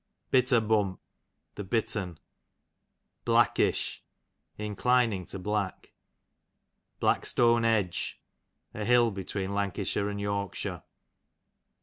Bitter 0.31 0.59
bump, 0.59 0.99
the 1.53 1.63
bittern. 1.63 2.17
Blackish, 3.23 4.03
inclining 4.57 5.27
to 5.27 5.37
black. 5.37 5.93
Blackstone 6.99 7.63
edge, 7.63 8.19
a 8.73 8.83
hill 8.83 9.11
between 9.11 9.53
Lancashire 9.53 10.09
and 10.09 10.19
Yorkshire. 10.19 10.81